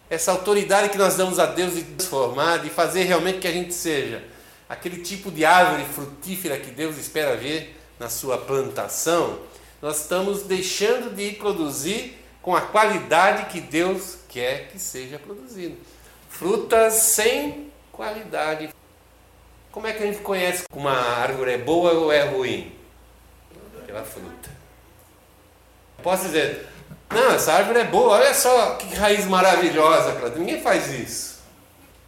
essa 0.09 0.31
autoridade 0.31 0.89
que 0.89 0.97
nós 0.97 1.15
damos 1.15 1.39
a 1.39 1.45
Deus 1.45 1.75
de 1.75 1.83
transformar, 1.83 2.57
de 2.59 2.69
fazer 2.69 3.03
realmente 3.03 3.39
que 3.39 3.47
a 3.47 3.51
gente 3.51 3.73
seja 3.73 4.23
aquele 4.67 5.01
tipo 5.01 5.31
de 5.31 5.45
árvore 5.45 5.85
frutífera 5.85 6.57
que 6.57 6.71
Deus 6.71 6.97
espera 6.97 7.35
ver 7.35 7.79
na 7.99 8.09
sua 8.09 8.37
plantação, 8.37 9.39
nós 9.81 10.01
estamos 10.01 10.43
deixando 10.43 11.15
de 11.15 11.31
produzir 11.33 12.17
com 12.41 12.55
a 12.55 12.61
qualidade 12.61 13.45
que 13.45 13.61
Deus 13.61 14.17
quer 14.29 14.67
que 14.69 14.79
seja 14.79 15.17
produzido. 15.17 15.77
Frutas 16.29 16.93
sem 16.93 17.71
qualidade. 17.91 18.69
Como 19.71 19.87
é 19.87 19.93
que 19.93 20.03
a 20.03 20.05
gente 20.05 20.19
conhece 20.19 20.63
que 20.69 20.77
uma 20.77 20.91
árvore 20.91 21.51
é 21.51 21.57
boa 21.57 21.93
ou 21.93 22.11
é 22.11 22.23
ruim? 22.23 22.73
Pela 23.85 24.03
fruta. 24.03 24.49
Posso 26.03 26.25
dizer, 26.25 26.67
não, 27.09 27.31
essa 27.31 27.53
árvore 27.53 27.79
é 27.79 27.83
boa, 27.83 28.17
olha 28.17 28.33
só 28.33 28.75
que 28.75 28.93
raiz 28.95 29.25
maravilhosa, 29.25 30.13
Cláudio. 30.13 30.39
Ninguém 30.39 30.61
faz 30.61 30.91
isso. 30.91 31.39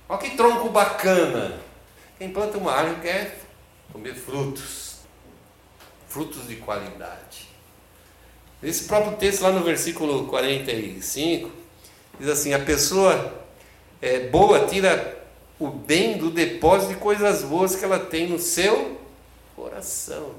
Olha 0.10 0.20
que 0.20 0.36
tronco 0.36 0.70
bacana. 0.70 1.60
Quem 2.18 2.30
planta 2.30 2.58
uma 2.58 2.72
árvore 2.72 3.01
quer 3.01 3.39
comer 3.92 4.16
frutos. 4.16 4.98
Frutos 6.08 6.48
de 6.48 6.56
qualidade. 6.56 7.48
Esse 8.63 8.86
próprio 8.86 9.16
texto, 9.18 9.42
lá 9.42 9.51
no 9.51 9.63
versículo 9.63 10.25
45, 10.27 11.51
diz 12.20 12.30
assim: 12.30 12.54
A 12.54 12.60
pessoa 12.60 13.34
é, 14.01 14.27
boa 14.27 14.66
tira 14.66 15.16
o 15.60 15.68
bem 15.68 16.18
do 16.18 16.32
depósito 16.32 16.94
de 16.94 17.00
coisas 17.00 17.44
boas 17.44 17.75
que 17.75 17.86
ela 17.86 18.00
tem 18.00 18.27
no 18.27 18.39
seu 18.39 19.00
coração. 19.56 20.32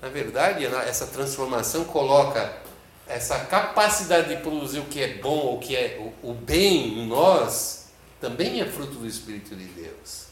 Na 0.00 0.08
verdade, 0.08 0.64
essa 0.64 1.06
transformação 1.06 1.84
coloca 1.84 2.69
essa 3.10 3.40
capacidade 3.40 4.28
de 4.28 4.40
produzir 4.40 4.78
o 4.78 4.84
que 4.84 5.02
é 5.02 5.14
bom, 5.14 5.56
o 5.56 5.58
que 5.58 5.76
é 5.76 6.12
o, 6.22 6.30
o 6.30 6.34
bem 6.34 7.00
em 7.00 7.06
nós, 7.06 7.88
também 8.20 8.60
é 8.60 8.66
fruto 8.66 8.94
do 8.94 9.06
Espírito 9.06 9.54
de 9.56 9.64
Deus. 9.64 10.26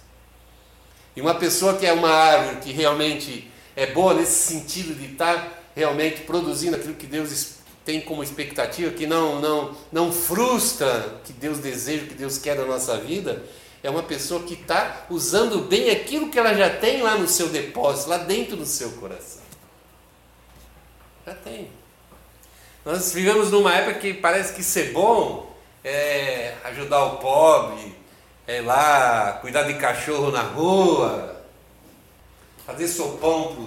E 1.16 1.20
uma 1.20 1.34
pessoa 1.34 1.76
que 1.76 1.84
é 1.84 1.92
uma 1.92 2.10
árvore 2.10 2.56
que 2.60 2.72
realmente 2.72 3.50
é 3.74 3.86
boa 3.86 4.14
nesse 4.14 4.46
sentido 4.46 4.94
de 4.94 5.12
estar 5.12 5.70
realmente 5.74 6.20
produzindo 6.20 6.76
aquilo 6.76 6.94
que 6.94 7.06
Deus 7.06 7.54
tem 7.84 8.00
como 8.00 8.22
expectativa, 8.22 8.92
que 8.92 9.06
não, 9.06 9.40
não, 9.40 9.76
não 9.90 10.12
frustra 10.12 11.18
o 11.18 11.26
que 11.26 11.32
Deus 11.32 11.58
deseja, 11.58 12.06
que 12.06 12.14
Deus 12.14 12.38
quer 12.38 12.56
da 12.56 12.64
nossa 12.64 12.96
vida, 12.98 13.44
é 13.82 13.90
uma 13.90 14.02
pessoa 14.02 14.42
que 14.42 14.54
está 14.54 15.06
usando 15.08 15.62
bem 15.62 15.90
aquilo 15.90 16.30
que 16.30 16.38
ela 16.38 16.54
já 16.54 16.68
tem 16.68 17.02
lá 17.02 17.16
no 17.16 17.26
seu 17.26 17.48
depósito, 17.48 18.10
lá 18.10 18.18
dentro 18.18 18.56
do 18.56 18.66
seu 18.66 18.90
coração. 18.92 19.42
Já 21.26 21.34
tem. 21.34 21.70
Nós 22.88 23.12
vivemos 23.12 23.50
numa 23.50 23.74
época 23.74 23.98
que 23.98 24.14
parece 24.14 24.54
que 24.54 24.62
ser 24.62 24.94
bom 24.94 25.54
é 25.84 26.54
ajudar 26.64 27.04
o 27.04 27.16
pobre, 27.18 27.94
é 28.46 28.62
lá 28.62 29.32
cuidar 29.42 29.64
de 29.64 29.74
cachorro 29.74 30.30
na 30.30 30.40
rua, 30.40 31.44
fazer 32.64 32.88
sopão 32.88 33.54
para 33.54 33.62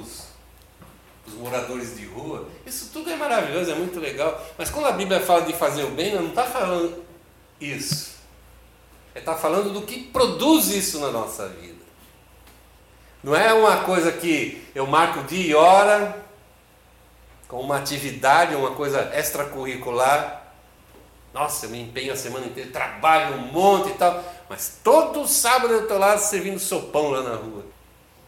os 1.32 1.38
moradores 1.38 1.96
de 1.96 2.06
rua. 2.08 2.50
Isso 2.66 2.90
tudo 2.92 3.12
é 3.12 3.16
maravilhoso, 3.16 3.70
é 3.70 3.76
muito 3.76 4.00
legal. 4.00 4.44
Mas 4.58 4.72
quando 4.72 4.88
a 4.88 4.92
Bíblia 4.92 5.20
fala 5.20 5.44
de 5.44 5.54
fazer 5.54 5.84
o 5.84 5.92
bem, 5.92 6.16
não 6.16 6.30
está 6.30 6.46
falando 6.46 7.06
isso. 7.60 8.16
Está 9.14 9.36
falando 9.36 9.72
do 9.72 9.84
que 9.84 10.00
produz 10.06 10.70
isso 10.70 11.00
na 11.00 11.12
nossa 11.12 11.48
vida. 11.48 11.84
Não 13.24 13.36
é 13.36 13.54
uma 13.54 13.84
coisa 13.84 14.12
que 14.12 14.68
eu 14.74 14.88
marco 14.88 15.22
dia 15.28 15.52
e 15.52 15.54
hora, 15.54 16.26
com 17.52 17.60
uma 17.60 17.80
atividade, 17.80 18.56
uma 18.56 18.72
coisa 18.72 19.12
extracurricular. 19.14 20.54
Nossa, 21.34 21.66
eu 21.66 21.70
me 21.70 21.82
empenho 21.82 22.14
a 22.14 22.16
semana 22.16 22.46
inteira, 22.46 22.72
trabalho 22.72 23.36
um 23.36 23.52
monte 23.52 23.90
e 23.90 23.94
tal, 23.96 24.24
mas 24.50 24.80
todo 24.82 25.28
sábado 25.28 25.74
eu 25.74 25.82
estou 25.82 25.98
lá 25.98 26.18
servindo 26.18 26.58
sopão 26.58 27.10
lá 27.10 27.22
na 27.22 27.36
rua. 27.36 27.66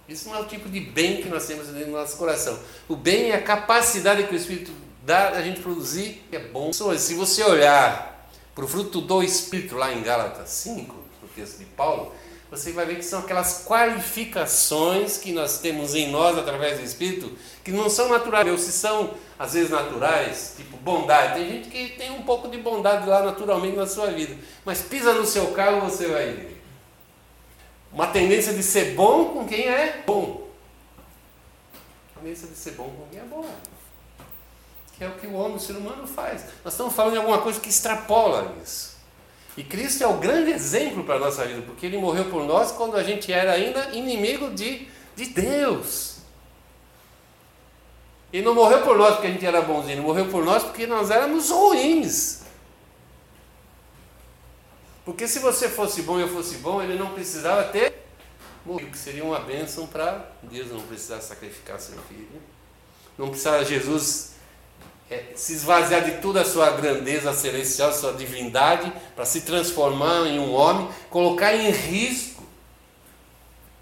Isso 0.09 0.27
não 0.27 0.35
é 0.35 0.41
o 0.41 0.45
tipo 0.45 0.67
de 0.67 0.81
bem 0.81 1.21
que 1.21 1.29
nós 1.29 1.47
temos 1.47 1.67
dentro 1.67 1.85
do 1.85 1.91
nosso 1.93 2.17
coração. 2.17 2.59
O 2.89 2.97
bem 2.97 3.31
é 3.31 3.35
a 3.35 3.41
capacidade 3.41 4.23
que 4.27 4.33
o 4.33 4.37
Espírito 4.37 4.73
dá 5.03 5.29
a 5.29 5.41
gente 5.41 5.61
produzir, 5.61 6.21
que 6.29 6.35
é 6.35 6.39
bom. 6.39 6.73
Se 6.73 7.13
você 7.13 7.43
olhar 7.43 8.27
para 8.53 8.65
o 8.65 8.67
fruto 8.67 8.99
do 8.99 9.23
Espírito 9.23 9.77
lá 9.77 9.93
em 9.93 10.03
Gálatas 10.03 10.49
5, 10.49 10.93
no 11.21 11.29
texto 11.29 11.59
de 11.59 11.65
Paulo, 11.65 12.11
você 12.57 12.71
vai 12.71 12.85
ver 12.85 12.97
que 12.97 13.03
são 13.03 13.21
aquelas 13.21 13.65
qualificações 13.65 15.17
que 15.17 15.31
nós 15.31 15.57
temos 15.57 15.95
em 15.95 16.11
nós 16.11 16.37
através 16.37 16.77
do 16.77 16.85
Espírito, 16.85 17.35
que 17.63 17.71
não 17.71 17.89
são 17.89 18.09
naturais, 18.09 18.47
ou 18.47 18.57
se 18.59 18.71
são 18.71 19.15
às 19.39 19.53
vezes 19.53 19.71
naturais, 19.71 20.53
tipo 20.55 20.77
bondade. 20.77 21.33
Tem 21.33 21.49
gente 21.49 21.69
que 21.69 21.97
tem 21.97 22.11
um 22.11 22.21
pouco 22.21 22.47
de 22.47 22.59
bondade 22.59 23.09
lá 23.09 23.23
naturalmente 23.23 23.75
na 23.75 23.87
sua 23.87 24.11
vida, 24.11 24.37
mas 24.63 24.83
pisa 24.83 25.13
no 25.13 25.25
seu 25.25 25.47
carro 25.47 25.81
você 25.81 26.07
vai 26.07 26.31
ver. 26.31 26.63
Uma 27.91 28.07
tendência 28.07 28.53
de 28.53 28.61
ser 28.61 28.93
bom 28.93 29.33
com 29.33 29.47
quem 29.47 29.67
é 29.67 30.03
bom. 30.05 30.47
Tendência 32.15 32.47
de 32.47 32.55
ser 32.55 32.71
bom 32.71 32.83
com 32.83 33.07
quem 33.09 33.19
é 33.19 33.23
bom. 33.23 33.49
Que 34.95 35.03
é 35.03 35.07
o 35.07 35.15
que 35.15 35.25
o 35.25 35.33
homem, 35.33 35.57
o 35.57 35.59
ser 35.59 35.73
humano 35.73 36.05
faz. 36.05 36.45
Nós 36.63 36.73
estamos 36.73 36.93
falando 36.93 37.13
de 37.13 37.17
alguma 37.17 37.39
coisa 37.39 37.59
que 37.59 37.69
extrapola 37.69 38.55
isso. 38.63 38.92
E 39.55 39.63
Cristo 39.63 40.03
é 40.03 40.07
o 40.07 40.17
grande 40.17 40.51
exemplo 40.51 41.03
para 41.03 41.15
a 41.15 41.19
nossa 41.19 41.45
vida, 41.45 41.61
porque 41.61 41.85
Ele 41.85 41.97
morreu 41.97 42.25
por 42.25 42.43
nós 42.43 42.71
quando 42.71 42.97
a 42.97 43.03
gente 43.03 43.31
era 43.31 43.51
ainda 43.51 43.91
inimigo 43.93 44.49
de, 44.51 44.87
de 45.15 45.25
Deus. 45.27 46.17
Ele 48.31 48.43
não 48.43 48.55
morreu 48.55 48.81
por 48.81 48.97
nós 48.97 49.13
porque 49.13 49.27
a 49.27 49.31
gente 49.31 49.45
era 49.45 49.61
bonzinho, 49.61 50.01
morreu 50.01 50.27
por 50.27 50.43
nós 50.43 50.63
porque 50.63 50.87
nós 50.87 51.11
éramos 51.11 51.51
ruins. 51.51 52.41
Porque 55.05 55.27
se 55.27 55.37
você 55.37 55.69
fosse 55.69 56.01
bom 56.01 56.17
e 56.17 56.23
eu 56.23 56.29
fosse 56.29 56.55
bom, 56.57 56.81
ele 56.81 56.97
não 56.97 57.11
precisava 57.13 57.65
ter 57.65 57.93
morrido, 58.65 58.91
que 58.91 58.97
seria 58.97 59.23
uma 59.23 59.39
bênção 59.39 59.85
para 59.85 60.31
Deus 60.41 60.71
não 60.71 60.81
precisar 60.81 61.21
sacrificar 61.21 61.79
seu 61.79 61.97
filho. 62.03 62.41
Não 63.17 63.29
precisava 63.29 63.63
Jesus 63.63 64.32
se 65.35 65.53
esvaziar 65.53 66.03
de 66.03 66.21
toda 66.21 66.41
a 66.41 66.45
sua 66.45 66.69
grandeza 66.71 67.33
celestial, 67.33 67.93
sua 67.93 68.13
divindade, 68.13 68.91
para 69.15 69.25
se 69.25 69.41
transformar 69.41 70.27
em 70.27 70.39
um 70.39 70.53
homem, 70.53 70.87
colocar 71.09 71.55
em 71.55 71.69
risco 71.71 72.43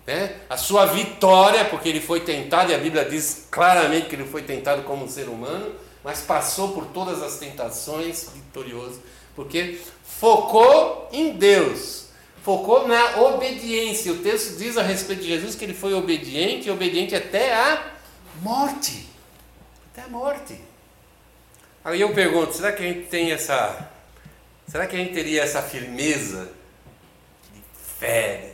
né, 0.06 0.38
a 0.50 0.58
sua 0.58 0.86
vitória, 0.86 1.66
porque 1.66 1.90
ele 1.90 2.02
foi 2.02 2.22
tentado, 2.22 2.72
e 2.72 2.76
a 2.76 2.78
Bíblia 2.78 3.06
diz 3.06 3.48
claramente 3.50 4.08
que 4.08 4.16
ele 4.16 4.26
foi 4.26 4.42
tentado 4.42 4.84
como 4.84 5.06
um 5.06 5.10
ser 5.10 5.28
humano, 5.28 5.74
mas 6.04 6.22
passou 6.22 6.70
por 6.70 6.88
todas 6.88 7.22
as 7.22 7.38
tentações 7.38 8.30
vitorioso, 8.34 9.02
porque 9.36 9.80
focou 10.04 11.08
em 11.12 11.34
Deus, 11.34 12.08
focou 12.44 12.88
na 12.88 13.22
obediência. 13.22 14.12
O 14.12 14.18
texto 14.18 14.58
diz 14.58 14.78
a 14.78 14.84
respeito 14.84 15.22
de 15.22 15.28
Jesus 15.28 15.56
que 15.56 15.64
ele 15.64 15.74
foi 15.74 15.94
obediente, 15.94 16.68
e 16.68 16.72
obediente 16.72 17.16
até 17.16 17.54
a 17.54 17.92
morte. 18.42 19.08
Até 19.92 20.04
a 20.04 20.08
morte. 20.08 20.71
Aí 21.84 22.00
eu 22.00 22.14
pergunto, 22.14 22.54
será 22.54 22.72
que 22.72 22.84
a 22.84 22.88
gente 22.88 23.08
tem 23.08 23.32
essa. 23.32 23.90
Será 24.68 24.86
que 24.86 24.96
a 24.96 25.00
gente 25.00 25.14
teria 25.14 25.42
essa 25.42 25.62
firmeza 25.62 26.52
de 27.52 27.62
fé, 28.00 28.54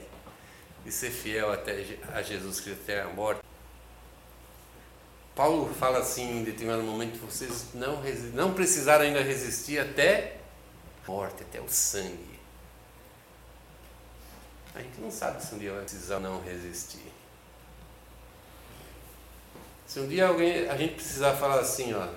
de 0.85 0.91
ser 0.91 1.11
fiel 1.11 1.51
até 1.51 1.85
a 2.13 2.21
Jesus 2.21 2.61
Cristo 2.61 2.81
até 2.83 3.01
a 3.01 3.07
morte? 3.09 3.41
Paulo 5.35 5.71
fala 5.75 5.99
assim 5.99 6.39
em 6.39 6.43
determinado 6.43 6.83
momento: 6.83 7.17
vocês 7.19 7.67
não, 7.73 8.01
não 8.33 8.53
precisaram 8.53 9.03
ainda 9.03 9.21
resistir 9.21 9.77
até 9.77 10.37
a 11.05 11.11
morte, 11.11 11.43
até 11.43 11.59
o 11.59 11.67
sangue. 11.67 12.39
A 14.73 14.79
gente 14.79 15.01
não 15.01 15.11
sabe 15.11 15.43
se 15.43 15.53
um 15.53 15.57
dia 15.57 15.73
vai 15.73 15.81
precisar 15.81 16.19
não 16.19 16.41
resistir. 16.41 17.11
Se 19.85 19.99
um 19.99 20.07
dia 20.07 20.27
alguém, 20.27 20.69
a 20.69 20.77
gente 20.77 20.95
precisar 20.95 21.35
falar 21.35 21.59
assim, 21.59 21.93
ó, 21.93 22.07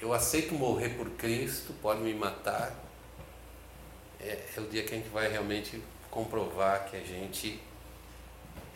eu 0.00 0.12
aceito 0.12 0.54
morrer 0.54 0.90
por 0.90 1.10
Cristo, 1.10 1.72
pode 1.80 2.00
me 2.00 2.14
matar, 2.14 2.74
é, 4.20 4.38
é 4.56 4.60
o 4.60 4.64
dia 4.64 4.82
que 4.82 4.94
a 4.94 4.96
gente 4.96 5.08
vai 5.08 5.28
realmente 5.28 5.82
comprovar 6.10 6.88
que 6.90 6.96
a 6.96 7.00
gente 7.00 7.60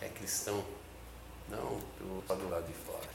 é 0.00 0.08
cristão, 0.08 0.62
não 1.48 1.78
do 2.00 2.50
lado 2.50 2.66
de 2.66 2.72
fora. 2.72 3.08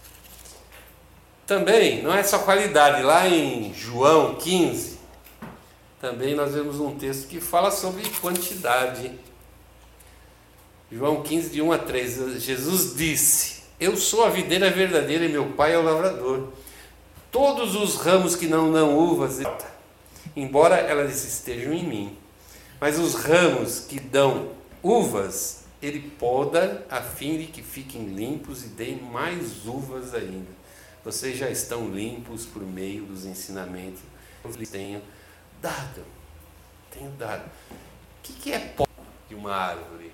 Também, 1.45 2.01
não 2.01 2.13
é 2.13 2.23
só 2.23 2.39
qualidade, 2.39 3.03
lá 3.03 3.27
em 3.27 3.73
João 3.73 4.35
15, 4.35 4.99
também 6.01 6.35
nós 6.35 6.53
vemos 6.53 6.79
um 6.79 6.95
texto 6.97 7.27
que 7.27 7.39
fala 7.39 7.71
sobre 7.71 8.07
quantidade. 8.21 9.11
João 10.91 11.23
15, 11.23 11.49
de 11.49 11.61
1 11.61 11.71
a 11.71 11.77
3, 11.77 12.43
Jesus 12.43 12.95
disse: 12.95 13.63
Eu 13.79 13.95
sou 13.95 14.23
a 14.23 14.29
videira 14.29 14.69
verdadeira 14.69 15.25
e 15.25 15.29
meu 15.29 15.53
pai 15.53 15.73
é 15.73 15.77
o 15.77 15.83
lavrador. 15.83 16.49
Todos 17.35 17.75
os 17.75 17.97
ramos 17.97 18.33
que 18.33 18.47
não 18.47 18.71
dão 18.71 18.97
uvas, 18.97 19.39
embora 20.37 20.77
elas 20.77 21.25
estejam 21.25 21.73
em 21.73 21.83
mim, 21.83 22.17
mas 22.79 22.97
os 22.97 23.13
ramos 23.13 23.81
que 23.81 23.99
dão 23.99 24.53
uvas, 24.81 25.65
ele 25.81 25.99
poda 25.99 26.85
a 26.89 27.01
fim 27.01 27.37
de 27.37 27.47
que 27.47 27.61
fiquem 27.61 28.05
limpos 28.05 28.63
e 28.63 28.67
deem 28.69 29.01
mais 29.01 29.65
uvas 29.65 30.13
ainda. 30.13 30.47
Vocês 31.03 31.37
já 31.37 31.49
estão 31.49 31.89
limpos 31.89 32.45
por 32.45 32.63
meio 32.63 33.03
dos 33.03 33.25
ensinamentos 33.25 33.99
que 34.41 34.47
eu 34.47 34.51
lhes 34.51 34.69
tenho 34.69 35.01
dado. 35.61 36.05
Tenho 36.89 37.11
dado. 37.19 37.43
O 37.69 38.21
que 38.21 38.53
é 38.53 38.59
pó 38.59 38.87
de 39.27 39.35
uma 39.35 39.53
árvore? 39.53 40.09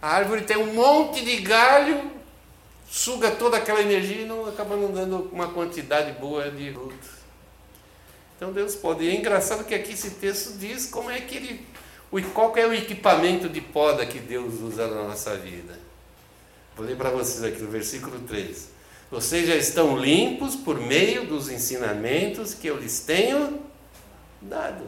A 0.00 0.08
árvore 0.08 0.44
tem 0.44 0.56
um 0.56 0.72
monte 0.72 1.22
de 1.22 1.42
galho, 1.42 2.10
suga 2.90 3.30
toda 3.30 3.56
aquela 3.56 3.80
energia 3.80 4.22
e 4.22 4.26
não 4.26 4.46
acaba 4.46 4.76
não 4.76 4.92
dando 4.92 5.28
uma 5.32 5.48
quantidade 5.48 6.12
boa 6.20 6.50
de 6.50 6.72
frutos. 6.72 7.08
Então 8.36 8.52
Deus 8.52 8.74
pode. 8.74 9.04
E 9.04 9.08
é 9.08 9.14
engraçado 9.14 9.64
que 9.64 9.74
aqui 9.74 9.92
esse 9.92 10.10
texto 10.12 10.58
diz 10.58 10.86
como 10.86 11.10
é 11.10 11.20
que 11.20 11.36
ele. 11.36 11.66
Qual 12.34 12.54
é 12.56 12.66
o 12.66 12.74
equipamento 12.74 13.48
de 13.48 13.60
poda 13.60 14.04
que 14.04 14.18
Deus 14.18 14.60
usa 14.60 14.86
na 14.86 15.04
nossa 15.04 15.36
vida? 15.36 15.78
Vou 16.76 16.84
ler 16.84 16.96
para 16.96 17.10
vocês 17.10 17.42
aqui 17.42 17.62
no 17.62 17.70
versículo 17.70 18.18
3. 18.20 18.68
Vocês 19.10 19.46
já 19.46 19.54
estão 19.54 19.96
limpos 19.96 20.56
por 20.56 20.78
meio 20.78 21.26
dos 21.26 21.48
ensinamentos 21.50 22.54
que 22.54 22.66
eu 22.66 22.78
lhes 22.78 23.00
tenho 23.00 23.62
dado. 24.40 24.84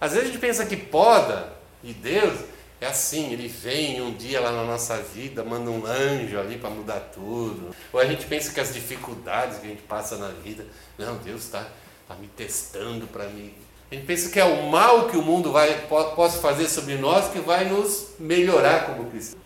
Às 0.00 0.12
vezes 0.12 0.28
a 0.28 0.32
gente 0.32 0.40
pensa 0.40 0.64
que 0.64 0.76
poda 0.76 1.52
de 1.82 1.92
Deus 1.92 2.38
é 2.80 2.86
assim, 2.86 3.32
ele 3.32 3.48
vem 3.48 4.00
um 4.00 4.14
dia 4.14 4.40
lá 4.40 4.52
na 4.52 4.62
nossa 4.62 4.96
vida, 4.98 5.42
manda 5.42 5.68
um 5.68 5.84
anjo 5.84 6.38
ali 6.38 6.58
para 6.58 6.70
mudar 6.70 7.00
tudo. 7.12 7.74
Ou 7.92 7.98
a 7.98 8.04
gente 8.04 8.24
pensa 8.26 8.52
que 8.52 8.60
as 8.60 8.72
dificuldades 8.72 9.58
que 9.58 9.66
a 9.66 9.70
gente 9.70 9.82
passa 9.82 10.16
na 10.16 10.28
vida, 10.28 10.64
não, 10.96 11.16
Deus 11.16 11.44
está 11.44 11.66
tá 12.06 12.14
me 12.14 12.28
testando 12.28 13.08
para 13.08 13.24
mim. 13.28 13.52
A 13.90 13.94
gente 13.94 14.06
pensa 14.06 14.30
que 14.30 14.38
é 14.38 14.44
o 14.44 14.70
mal 14.70 15.08
que 15.08 15.16
o 15.16 15.22
mundo 15.22 15.50
vai 15.50 15.86
possa 15.88 16.38
fazer 16.40 16.68
sobre 16.68 16.94
nós 16.96 17.32
que 17.32 17.40
vai 17.40 17.64
nos 17.64 18.10
melhorar 18.18 18.86
como 18.86 19.10
cristãos. 19.10 19.42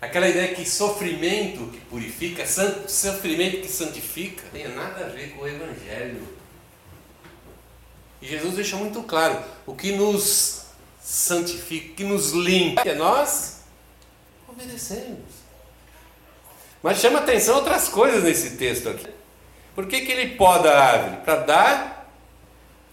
Aquela 0.00 0.28
ideia 0.28 0.54
que 0.54 0.68
sofrimento 0.68 1.70
que 1.70 1.80
purifica, 1.80 2.44
sofrimento 2.46 3.62
que 3.62 3.68
santifica, 3.68 4.42
não 4.44 4.50
tem 4.50 4.68
nada 4.68 5.06
a 5.06 5.08
ver 5.08 5.30
com 5.30 5.42
o 5.42 5.48
Evangelho. 5.48 6.20
E 8.20 8.26
Jesus 8.26 8.56
deixa 8.56 8.76
muito 8.76 9.02
claro: 9.04 9.42
o 9.64 9.74
que 9.74 9.92
nos 9.92 10.63
santifica, 11.04 11.94
que 11.96 12.02
nos 12.02 12.32
limpa, 12.32 12.80
é 12.80 12.94
nós 12.94 13.60
obedecemos. 14.48 15.44
Mas 16.82 16.98
chama 16.98 17.18
atenção 17.18 17.56
outras 17.56 17.88
coisas 17.88 18.24
nesse 18.24 18.56
texto 18.56 18.88
aqui. 18.88 19.06
Por 19.74 19.86
que, 19.86 20.00
que 20.00 20.12
ele 20.12 20.34
poda 20.36 20.70
a 20.70 20.84
árvore? 20.84 21.22
Para 21.22 21.36
dar 21.36 22.10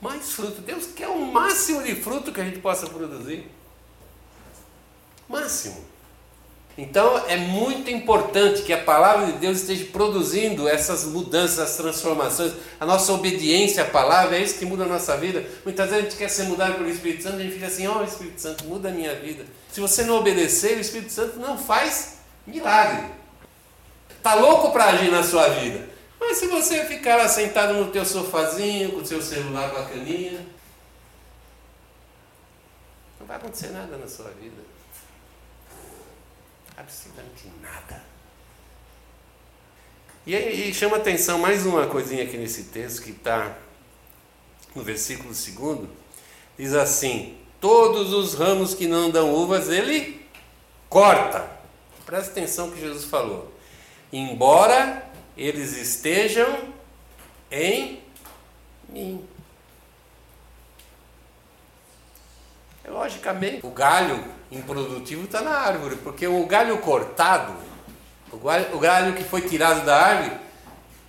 mais 0.02 0.34
fruto. 0.34 0.62
Deus 0.62 0.88
quer 0.88 1.08
o 1.08 1.26
máximo 1.26 1.82
de 1.84 1.95
fruto 1.95 2.34
que 2.34 2.41
a 2.41 2.43
gente 2.43 2.60
possa 2.60 2.88
produzir. 2.88 3.50
Máximo. 5.30 5.86
Então 6.77 7.17
é 7.27 7.36
muito 7.36 7.89
importante 7.89 8.62
que 8.62 8.71
a 8.71 8.81
palavra 8.81 9.27
de 9.27 9.34
Deus 9.34 9.60
esteja 9.60 9.86
produzindo 9.91 10.67
essas 10.69 11.03
mudanças, 11.03 11.60
essas 11.60 11.77
transformações. 11.77 12.53
A 12.79 12.86
nossa 12.86 13.12
obediência 13.12 13.84
à 13.84 13.86
palavra 13.86 14.38
é 14.38 14.41
isso 14.41 14.57
que 14.57 14.65
muda 14.65 14.86
a 14.86 14.88
nossa 14.88 15.17
vida. 15.17 15.45
Muitas 15.65 15.89
vezes 15.89 16.05
a 16.05 16.10
gente 16.10 16.17
quer 16.17 16.29
ser 16.29 16.43
mudado 16.43 16.75
pelo 16.75 16.89
Espírito 16.89 17.23
Santo 17.23 17.38
a 17.38 17.39
gente 17.39 17.53
fica 17.53 17.67
assim: 17.67 17.88
Ó, 17.88 17.99
oh, 17.99 18.03
Espírito 18.03 18.39
Santo, 18.39 18.63
muda 18.65 18.89
a 18.89 18.91
minha 18.91 19.13
vida. 19.15 19.45
Se 19.71 19.81
você 19.81 20.03
não 20.03 20.15
obedecer, 20.17 20.77
o 20.77 20.81
Espírito 20.81 21.12
Santo 21.12 21.39
não 21.39 21.57
faz 21.57 22.19
milagre. 22.47 23.10
Está 24.17 24.36
louco 24.36 24.71
para 24.71 24.86
agir 24.86 25.12
na 25.12 25.23
sua 25.23 25.49
vida. 25.49 25.89
Mas 26.19 26.38
se 26.38 26.47
você 26.47 26.86
ficar 26.86 27.17
lá 27.17 27.27
sentado 27.27 27.73
no 27.73 27.91
teu 27.91 28.05
sofazinho, 28.05 28.91
com 28.91 28.99
o 28.99 29.05
seu 29.05 29.21
celular 29.21 29.71
bacaninha, 29.73 30.45
não 33.19 33.27
vai 33.27 33.38
acontecer 33.38 33.71
nada 33.71 33.97
na 33.97 34.07
sua 34.07 34.29
vida. 34.29 34.70
Absolutamente 36.82 37.48
nada. 37.62 38.02
E, 40.26 40.36
e 40.36 40.74
chama 40.74 40.98
atenção 40.98 41.38
mais 41.38 41.63
uma 41.63 41.86
coisinha 41.86 42.24
aqui 42.24 42.38
nesse 42.38 42.63
texto 42.65 43.04
que 43.04 43.12
está 43.12 43.56
no 44.74 44.82
versículo 44.84 45.32
segundo. 45.36 45.88
Diz 46.58 46.74
assim: 46.74 47.38
Todos 47.60 48.13
os 48.13 48.34
ramos 48.34 48.74
que 48.74 48.88
não 48.88 49.12
dão 49.12 49.32
uvas, 49.32 49.70
ele 49.70 50.26
corta. 50.89 51.48
Presta 52.04 52.32
atenção 52.32 52.72
que 52.72 52.80
Jesus 52.80 53.06
falou. 53.06 53.54
Embora 54.12 55.08
eles 55.38 55.78
estejam 55.78 56.74
em 57.52 58.02
mim. 58.89 59.24
Logicamente, 62.91 63.65
o 63.65 63.69
galho 63.69 64.21
improdutivo 64.51 65.23
está 65.23 65.41
na 65.41 65.51
árvore, 65.51 65.95
porque 65.97 66.27
o 66.27 66.45
galho 66.45 66.77
cortado, 66.80 67.54
o 68.32 68.38
galho, 68.38 68.75
o 68.75 68.80
galho 68.80 69.13
que 69.15 69.23
foi 69.23 69.41
tirado 69.41 69.86
da 69.86 69.95
árvore, 69.95 70.38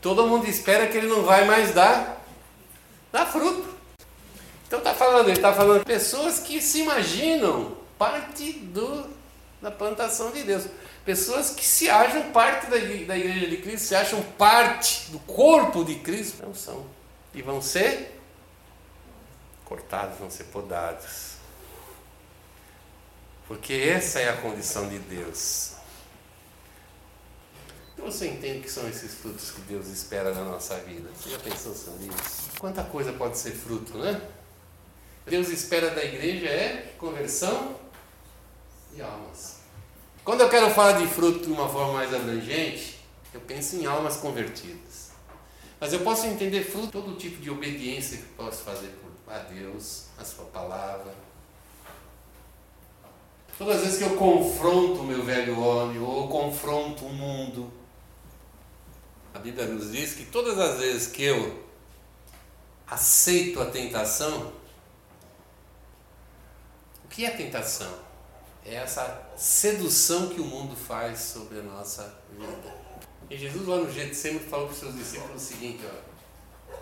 todo 0.01 0.27
mundo 0.27 0.49
espera 0.49 0.87
que 0.87 0.97
ele 0.97 1.09
não 1.09 1.25
vai 1.25 1.45
mais 1.45 1.75
dar, 1.75 2.23
dar 3.11 3.27
fruto. 3.27 3.69
Então 4.67 4.79
está 4.79 4.95
falando, 4.95 5.29
ele 5.29 5.37
está 5.37 5.53
falando 5.53 5.85
pessoas 5.85 6.39
que 6.39 6.63
se 6.63 6.81
imaginam 6.81 7.77
parte 7.99 8.53
do, 8.53 9.11
da 9.61 9.71
plantação 9.71 10.31
de 10.31 10.45
Deus. 10.45 10.67
Pessoas 11.05 11.51
que 11.51 11.67
se 11.67 11.91
acham 11.91 12.31
parte 12.31 12.67
da, 12.67 12.77
da 12.77 13.19
igreja 13.19 13.49
de 13.49 13.57
Cristo, 13.57 13.89
se 13.89 13.97
acham 13.97 14.23
parte 14.39 15.11
do 15.11 15.19
corpo 15.19 15.85
de 15.85 15.97
Cristo, 15.97 16.47
não 16.47 16.55
são. 16.55 16.87
E 17.35 17.43
vão 17.43 17.61
ser 17.61 18.21
cortados, 19.65 20.17
vão 20.19 20.31
ser 20.31 20.45
podados. 20.45 21.42
Porque 23.47 23.73
essa 23.73 24.21
é 24.21 24.29
a 24.29 24.37
condição 24.37 24.89
de 24.89 24.99
Deus. 24.99 25.73
Você 27.99 28.29
entende 28.29 28.61
que 28.61 28.71
são 28.71 28.89
esses 28.89 29.15
frutos 29.15 29.53
que 29.53 29.61
Deus 29.63 29.87
espera 29.87 30.35
na 30.35 30.45
nossa 30.45 30.77
vida? 30.79 31.09
Você 31.15 31.31
já 31.31 31.39
pensou 31.39 31.73
sobre 31.73 32.07
isso? 32.07 32.51
Quanta 32.59 32.83
coisa 32.83 33.13
pode 33.13 33.39
ser 33.39 33.53
fruto, 33.53 33.97
né? 33.97 34.21
Deus 35.25 35.49
espera 35.49 35.91
da 35.91 36.05
igreja 36.05 36.49
é 36.49 36.95
conversão 36.99 37.77
de 38.93 39.01
almas. 39.01 39.59
Quando 40.25 40.41
eu 40.41 40.49
quero 40.49 40.69
falar 40.71 40.93
de 40.93 41.07
fruto 41.07 41.47
de 41.47 41.53
uma 41.53 41.69
forma 41.69 41.93
mais 41.93 42.13
abrangente, 42.13 42.99
eu 43.33 43.41
penso 43.41 43.77
em 43.77 43.87
almas 43.87 44.17
convertidas. 44.17 45.13
Mas 45.79 45.93
eu 45.93 46.01
posso 46.01 46.27
entender 46.27 46.65
fruto 46.65 46.89
todo 46.89 47.17
tipo 47.17 47.41
de 47.41 47.51
obediência 47.51 48.19
que 48.19 48.25
posso 48.35 48.63
fazer 48.63 48.93
a 49.27 49.39
Deus, 49.39 50.07
a 50.19 50.25
sua 50.25 50.45
palavra, 50.47 51.15
Todas 53.63 53.77
as 53.77 53.83
vezes 53.83 53.99
que 53.99 54.05
eu 54.05 54.17
confronto 54.17 55.03
o 55.03 55.05
meu 55.05 55.23
velho 55.23 55.57
homem 55.61 55.97
ou 56.01 56.27
confronto 56.29 57.05
o 57.05 57.13
mundo, 57.13 57.73
a 59.33 59.39
Bíblia 59.39 59.67
nos 59.67 59.93
diz 59.93 60.15
que 60.15 60.25
todas 60.25 60.59
as 60.59 60.81
vezes 60.81 61.07
que 61.07 61.23
eu 61.23 61.65
aceito 62.89 63.63
a 63.63 63.67
tentação, 63.67 64.53
o 67.05 67.09
que 67.09 67.25
é 67.25 67.31
tentação? 67.31 68.01
É 68.67 68.75
essa 68.75 69.31
sedução 69.37 70.31
que 70.31 70.41
o 70.41 70.45
mundo 70.45 70.75
faz 70.75 71.21
sobre 71.21 71.61
a 71.61 71.63
nossa 71.63 72.19
vida. 72.33 72.77
E 73.31 73.37
Jesus 73.37 73.65
lá 73.69 73.77
no 73.77 73.93
Getsemane 73.93 74.45
falou 74.45 74.67
para 74.67 74.75
os 74.75 74.81
seus 74.81 74.97
discípulos 74.97 75.41
o 75.41 75.47
seguinte, 75.47 75.85
ó, 75.87 76.75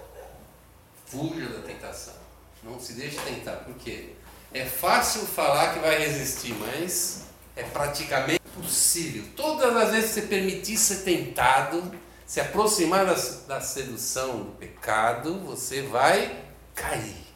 fuja 1.04 1.46
da 1.46 1.60
tentação, 1.60 2.14
não 2.62 2.80
se 2.80 2.94
deixe 2.94 3.20
tentar, 3.20 3.56
por 3.56 3.74
quê? 3.74 4.14
É 4.52 4.64
fácil 4.64 5.26
falar 5.26 5.74
que 5.74 5.78
vai 5.78 5.98
resistir, 5.98 6.52
mas 6.54 7.22
é 7.54 7.62
praticamente 7.62 8.42
possível. 8.54 9.24
Todas 9.36 9.76
as 9.76 9.90
vezes 9.90 10.08
que 10.08 10.20
você 10.20 10.26
permitir 10.26 10.76
ser 10.76 11.04
tentado, 11.04 11.92
se 12.26 12.40
aproximar 12.40 13.06
da, 13.06 13.14
da 13.46 13.60
sedução 13.60 14.44
do 14.44 14.52
pecado, 14.52 15.38
você 15.40 15.82
vai 15.82 16.44
cair. 16.74 17.26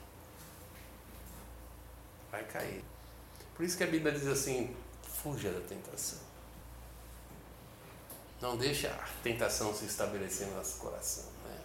Vai 2.33 2.43
cair. 2.45 2.85
Por 3.55 3.65
isso 3.65 3.77
que 3.77 3.85
a 3.85 3.89
Bíblia 3.89 4.13
diz 4.13 4.27
assim: 4.27 4.75
fuja 5.23 5.51
da 5.51 5.61
tentação. 5.61 6.19
Não 8.41 8.57
deixe 8.57 8.89
a 8.89 9.09
tentação 9.23 9.73
se 9.73 9.85
estabelecer 9.85 10.49
no 10.49 10.57
nosso 10.57 10.79
coração. 10.79 11.25
Né? 11.45 11.59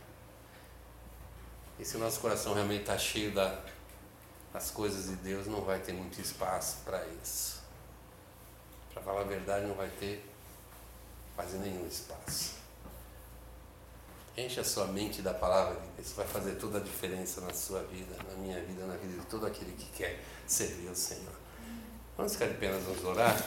E 1.79 1.85
se 1.85 1.97
o 1.97 1.99
nosso 1.99 2.19
coração 2.19 2.53
realmente 2.53 2.81
está 2.81 2.97
cheio 2.97 3.33
da, 3.33 3.59
das 4.53 4.71
coisas 4.71 5.05
de 5.05 5.15
Deus, 5.17 5.47
não 5.47 5.62
vai 5.62 5.79
ter 5.79 5.93
muito 5.93 6.19
espaço 6.19 6.77
para 6.83 7.05
isso. 7.23 7.62
Para 8.93 9.03
falar 9.03 9.21
a 9.21 9.25
verdade, 9.25 9.65
não 9.65 9.75
vai 9.75 9.89
ter 9.89 10.25
quase 11.35 11.57
nenhum 11.57 11.88
espaço. 11.88 12.55
Enche 14.35 14.59
a 14.59 14.63
sua 14.63 14.88
mente 14.88 15.21
da 15.21 15.33
palavra 15.33 15.79
de 15.79 15.88
Deus, 15.97 16.12
vai 16.13 16.25
fazer 16.25 16.55
toda 16.55 16.77
a 16.77 16.81
diferença 16.81 17.41
na 17.41 17.53
sua 17.53 17.83
vida, 17.83 18.15
na 18.27 18.35
minha 18.35 18.62
vida, 18.63 18.85
na 18.85 18.95
vida 18.95 19.19
de 19.19 19.25
todo 19.27 19.45
aquele 19.45 19.73
que 19.73 19.85
quer 19.97 20.23
servir 20.47 20.88
ao 20.88 20.95
Senhor. 20.95 21.33
Vamos 22.15 22.33
ficar 22.33 22.47
de 22.47 22.53
apenas 22.53 22.83
nos 22.88 23.03
orar? 23.03 23.38